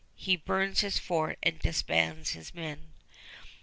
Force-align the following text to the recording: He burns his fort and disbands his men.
He 0.15 0.35
burns 0.35 0.79
his 0.81 0.97
fort 0.97 1.37
and 1.43 1.59
disbands 1.59 2.31
his 2.31 2.55
men. 2.55 2.91